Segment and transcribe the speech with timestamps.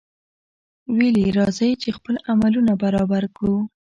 [0.97, 1.71] ویل یې راځئ!
[1.81, 3.57] چې خپل عملونه برابر کړو.